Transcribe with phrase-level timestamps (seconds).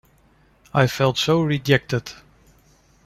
[0.73, 2.11] I felt so rejected.